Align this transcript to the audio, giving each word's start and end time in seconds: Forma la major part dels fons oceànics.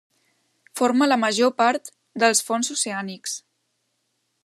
Forma 0.79 1.07
la 1.09 1.17
major 1.25 1.53
part 1.61 1.93
dels 2.25 2.43
fons 2.49 2.73
oceànics. 2.79 3.39